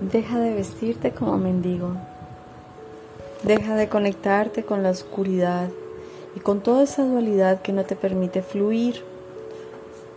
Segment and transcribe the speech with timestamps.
[0.00, 1.90] Deja de vestirte como mendigo.
[3.42, 5.70] Deja de conectarte con la oscuridad
[6.36, 9.02] y con toda esa dualidad que no te permite fluir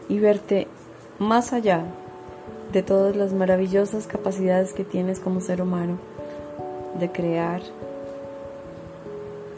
[0.08, 0.68] y verte
[1.18, 1.84] más allá
[2.72, 5.98] de todas las maravillosas capacidades que tienes como ser humano
[7.00, 7.64] de crear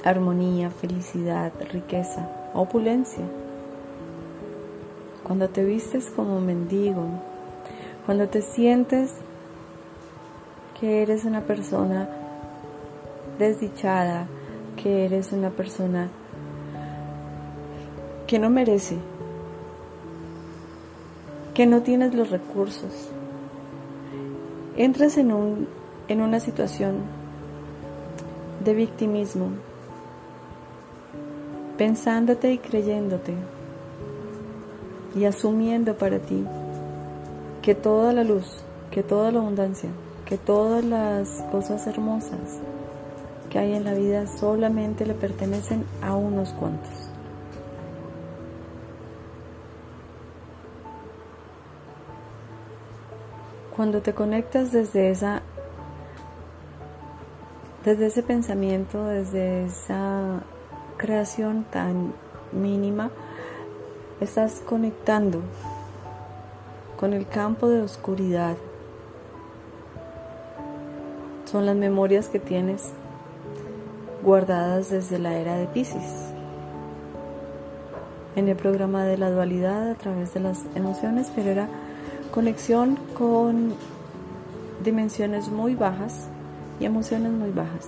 [0.05, 3.25] armonía, felicidad, riqueza, opulencia.
[5.24, 7.07] Cuando te vistes como mendigo,
[8.05, 9.15] cuando te sientes
[10.79, 12.09] que eres una persona
[13.37, 14.27] desdichada,
[14.75, 16.09] que eres una persona
[18.27, 18.97] que no merece,
[21.54, 23.09] que no tienes los recursos,
[24.75, 25.67] entras en, un,
[26.07, 27.01] en una situación
[28.64, 29.50] de victimismo,
[31.78, 33.33] pensándote y creyéndote
[35.16, 36.44] y asumiendo para ti
[37.61, 38.58] que toda la luz,
[38.92, 39.89] que toda la abundancia,
[40.34, 42.59] que todas las cosas hermosas
[43.52, 46.89] que hay en la vida solamente le pertenecen a unos cuantos.
[53.76, 55.44] Cuando te conectas desde esa
[57.86, 60.42] desde ese pensamiento, desde esa
[60.98, 62.11] creación tan
[62.52, 63.11] mínima,
[64.20, 65.42] estás conectando
[66.98, 68.56] con el campo de oscuridad
[71.54, 72.90] son las memorias que tienes
[74.23, 76.34] guardadas desde la era de Pisces.
[78.36, 81.70] En el programa de la dualidad a través de las emociones, pero era
[82.32, 83.76] conexión con
[84.84, 86.28] dimensiones muy bajas
[86.80, 87.88] y emociones muy bajas.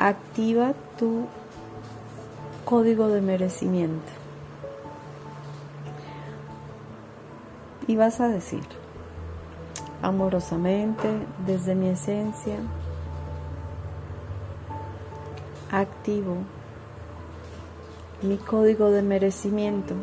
[0.00, 1.26] Activa tu
[2.64, 4.10] código de merecimiento.
[7.86, 8.64] Y vas a decir,
[10.04, 11.08] amorosamente
[11.46, 12.56] desde mi esencia,
[15.72, 16.36] activo
[18.22, 19.94] mi código de merecimiento.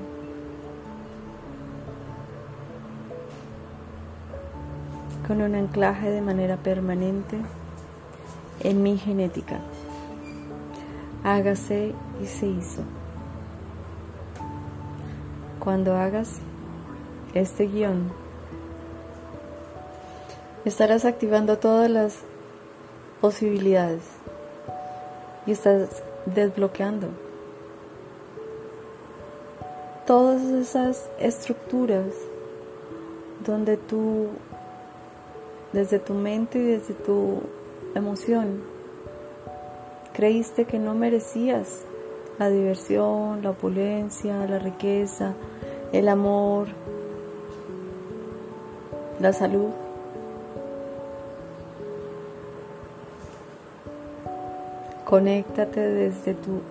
[5.27, 7.37] con un anclaje de manera permanente
[8.59, 9.59] en mi genética.
[11.23, 12.81] Hágase y se hizo.
[15.59, 16.39] Cuando hagas
[17.33, 18.11] este guion
[20.65, 22.17] estarás activando todas las
[23.21, 24.03] posibilidades
[25.45, 27.09] y estás desbloqueando
[30.11, 32.07] todas esas estructuras
[33.45, 34.27] donde tú,
[35.73, 37.41] desde tu mente y desde tu
[37.95, 38.61] emoción,
[40.13, 41.83] creíste que no merecías
[42.39, 45.33] la diversión, la opulencia, la riqueza,
[45.93, 46.67] el amor,
[49.19, 49.69] la salud.
[55.11, 56.61] Conéctate desde tu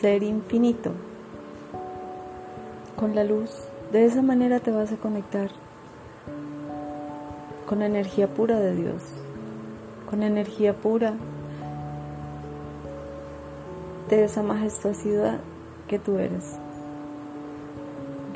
[0.00, 0.92] ser infinito
[2.94, 3.50] con la luz.
[3.90, 5.48] De esa manera te vas a conectar
[7.66, 9.02] con la energía pura de Dios,
[10.08, 11.14] con la energía pura
[14.10, 15.40] de esa majestuosidad
[15.88, 16.58] que tú eres.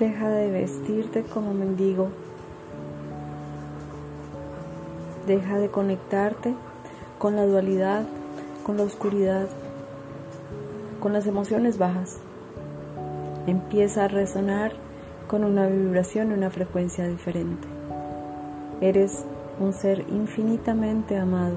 [0.00, 2.08] Deja de vestirte como mendigo.
[5.28, 6.52] Deja de conectarte
[7.20, 8.02] con la dualidad
[8.64, 9.48] con la oscuridad,
[11.00, 12.18] con las emociones bajas.
[13.46, 14.72] Empieza a resonar
[15.28, 17.68] con una vibración y una frecuencia diferente.
[18.80, 19.24] Eres
[19.58, 21.56] un ser infinitamente amado.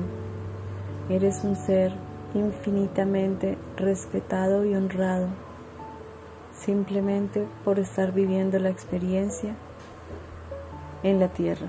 [1.09, 1.93] Eres un ser
[2.33, 5.27] infinitamente respetado y honrado
[6.53, 9.55] simplemente por estar viviendo la experiencia
[11.03, 11.67] en la tierra.